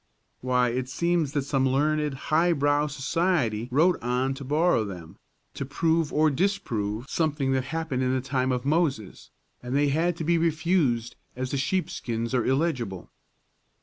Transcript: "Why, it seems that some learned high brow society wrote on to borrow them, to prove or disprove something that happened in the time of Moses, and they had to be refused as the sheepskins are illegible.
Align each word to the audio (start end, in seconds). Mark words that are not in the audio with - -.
"Why, 0.39 0.69
it 0.69 0.89
seems 0.89 1.33
that 1.33 1.43
some 1.43 1.69
learned 1.69 2.11
high 2.15 2.53
brow 2.53 2.87
society 2.87 3.67
wrote 3.71 4.01
on 4.01 4.33
to 4.33 4.43
borrow 4.43 4.83
them, 4.83 5.19
to 5.53 5.63
prove 5.63 6.11
or 6.11 6.31
disprove 6.31 7.07
something 7.07 7.51
that 7.51 7.65
happened 7.65 8.01
in 8.01 8.11
the 8.11 8.19
time 8.19 8.51
of 8.51 8.65
Moses, 8.65 9.29
and 9.61 9.75
they 9.75 9.89
had 9.89 10.17
to 10.17 10.23
be 10.23 10.39
refused 10.39 11.17
as 11.35 11.51
the 11.51 11.57
sheepskins 11.57 12.33
are 12.33 12.43
illegible. 12.43 13.11